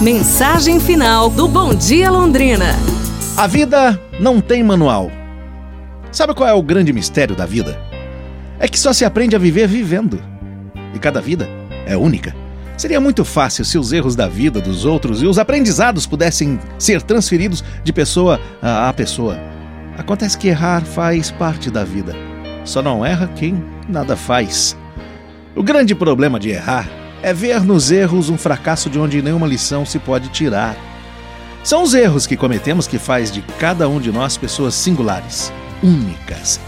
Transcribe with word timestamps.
Mensagem 0.00 0.78
final 0.78 1.30
do 1.30 1.48
Bom 1.48 1.74
Dia 1.74 2.10
Londrina. 2.10 2.66
A 3.34 3.46
vida 3.46 3.98
não 4.20 4.42
tem 4.42 4.62
manual. 4.62 5.10
Sabe 6.12 6.34
qual 6.34 6.46
é 6.46 6.52
o 6.52 6.62
grande 6.62 6.92
mistério 6.92 7.34
da 7.34 7.46
vida? 7.46 7.80
É 8.58 8.68
que 8.68 8.78
só 8.78 8.92
se 8.92 9.06
aprende 9.06 9.34
a 9.34 9.38
viver 9.38 9.66
vivendo. 9.66 10.22
E 10.94 10.98
cada 10.98 11.18
vida 11.18 11.48
é 11.86 11.96
única. 11.96 12.36
Seria 12.76 13.00
muito 13.00 13.24
fácil 13.24 13.64
se 13.64 13.78
os 13.78 13.90
erros 13.90 14.14
da 14.14 14.28
vida 14.28 14.60
dos 14.60 14.84
outros 14.84 15.22
e 15.22 15.26
os 15.26 15.38
aprendizados 15.38 16.06
pudessem 16.06 16.60
ser 16.78 17.00
transferidos 17.00 17.64
de 17.82 17.90
pessoa 17.90 18.38
a 18.60 18.92
pessoa. 18.92 19.40
Acontece 19.96 20.36
que 20.36 20.48
errar 20.48 20.84
faz 20.84 21.30
parte 21.30 21.70
da 21.70 21.84
vida. 21.84 22.14
Só 22.66 22.82
não 22.82 23.04
erra 23.04 23.30
quem 23.34 23.64
nada 23.88 24.14
faz. 24.14 24.76
O 25.54 25.62
grande 25.62 25.94
problema 25.94 26.38
de 26.38 26.50
errar 26.50 26.86
é 27.26 27.34
ver 27.34 27.64
nos 27.64 27.90
erros 27.90 28.28
um 28.30 28.38
fracasso 28.38 28.88
de 28.88 29.00
onde 29.00 29.20
nenhuma 29.20 29.48
lição 29.48 29.84
se 29.84 29.98
pode 29.98 30.28
tirar. 30.28 30.76
São 31.64 31.82
os 31.82 31.92
erros 31.92 32.24
que 32.24 32.36
cometemos 32.36 32.86
que 32.86 33.00
faz 33.00 33.32
de 33.32 33.42
cada 33.58 33.88
um 33.88 34.00
de 34.00 34.12
nós 34.12 34.36
pessoas 34.36 34.76
singulares, 34.76 35.52
únicas. 35.82 36.60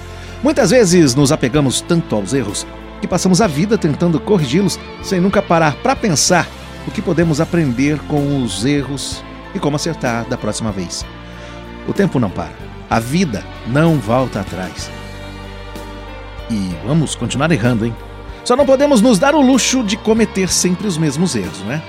Muitas 0.43 0.71
vezes 0.71 1.15
nos 1.15 1.31
apegamos 1.31 1.81
tanto 1.81 2.13
aos 2.17 2.35
erros 2.35 2.67
que 3.01 3.07
passamos 3.07 3.41
a 3.41 3.47
vida 3.47 3.79
tentando 3.79 4.19
corrigi-los 4.19 4.81
sem 5.01 5.21
nunca 5.21 5.41
parar 5.41 5.77
para 5.77 5.95
pensar 5.95 6.45
o 6.89 6.91
que 6.91 7.01
podemos 7.01 7.41
aprender 7.41 8.01
com 8.09 8.43
os 8.43 8.65
erros 8.65 9.23
e 9.55 9.61
como 9.61 9.77
acertar 9.77 10.29
da 10.29 10.37
próxima 10.37 10.73
vez. 10.73 11.07
O 11.87 11.93
tempo 11.93 12.19
não 12.19 12.31
para. 12.31 12.51
A 12.91 12.99
vida 12.99 13.45
não 13.69 13.95
volta 14.01 14.41
atrás. 14.41 14.91
E 16.51 16.73
vamos 16.85 17.15
continuar 17.15 17.53
errando, 17.53 17.87
hein? 17.87 17.95
Só 18.49 18.57
não 18.57 18.65
podemos 18.65 19.03
nos 19.03 19.19
dar 19.19 19.35
o 19.35 19.43
luxo 19.43 19.85
de 19.85 19.95
cometer 19.95 20.49
sempre 20.49 20.87
os 20.87 20.97
mesmos 20.97 21.37
erros, 21.37 21.61
não 21.67 21.73
é? 21.73 21.83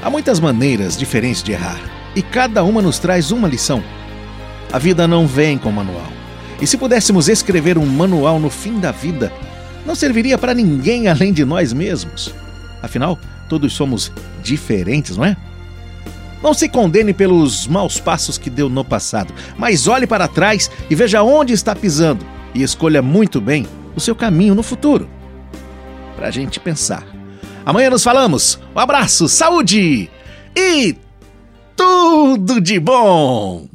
Há 0.00 0.08
muitas 0.08 0.38
maneiras 0.38 0.96
diferentes 0.96 1.42
de 1.42 1.50
errar 1.50 1.80
e 2.14 2.22
cada 2.22 2.62
uma 2.62 2.80
nos 2.80 3.00
traz 3.00 3.32
uma 3.32 3.48
lição. 3.48 3.82
A 4.72 4.78
vida 4.78 5.08
não 5.08 5.26
vem 5.26 5.58
com 5.58 5.72
manual. 5.72 6.06
E 6.60 6.66
se 6.68 6.78
pudéssemos 6.78 7.28
escrever 7.28 7.76
um 7.76 7.84
manual 7.84 8.38
no 8.38 8.48
fim 8.48 8.78
da 8.78 8.92
vida, 8.92 9.32
não 9.84 9.96
serviria 9.96 10.38
para 10.38 10.54
ninguém 10.54 11.08
além 11.10 11.32
de 11.32 11.44
nós 11.44 11.72
mesmos. 11.72 12.32
Afinal, 12.80 13.18
todos 13.48 13.72
somos 13.72 14.12
diferentes, 14.44 15.16
não 15.16 15.24
é? 15.24 15.36
Não 16.40 16.54
se 16.54 16.68
condene 16.68 17.12
pelos 17.12 17.66
maus 17.66 17.98
passos 17.98 18.38
que 18.38 18.48
deu 18.48 18.68
no 18.68 18.84
passado, 18.84 19.34
mas 19.58 19.88
olhe 19.88 20.06
para 20.06 20.28
trás 20.28 20.70
e 20.88 20.94
veja 20.94 21.24
onde 21.24 21.52
está 21.52 21.74
pisando 21.74 22.24
e 22.54 22.62
escolha 22.62 23.02
muito 23.02 23.40
bem 23.40 23.66
o 23.96 24.00
seu 24.00 24.14
caminho 24.14 24.54
no 24.54 24.62
futuro. 24.62 25.15
Para 26.16 26.28
a 26.28 26.30
gente 26.30 26.58
pensar. 26.58 27.06
Amanhã 27.64 27.90
nos 27.90 28.02
falamos. 28.02 28.58
Um 28.74 28.78
abraço, 28.78 29.28
saúde 29.28 30.10
e 30.56 30.96
tudo 31.76 32.60
de 32.60 32.80
bom! 32.80 33.68